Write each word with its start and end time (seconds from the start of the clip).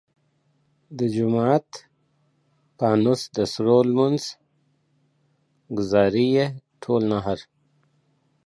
د 0.97 0.99
جومات 1.15 1.67
فانوس 2.77 3.21
د 3.35 3.37
سرو 3.53 3.77
لمونځ 3.89 4.21
ګزار 5.77 6.13
ئې 6.25 6.45
ټول 6.81 7.01
نهر! 7.11 7.39